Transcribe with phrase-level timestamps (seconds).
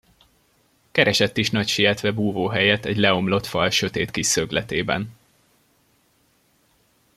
[0.91, 5.09] Keresett is nagy sietve búvóhelyet egy leomlott fal sötét kis szögletében.